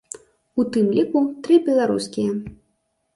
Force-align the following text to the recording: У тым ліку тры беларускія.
У 0.61 0.63
тым 0.77 0.87
ліку 0.99 1.21
тры 1.47 1.59
беларускія. 1.67 2.31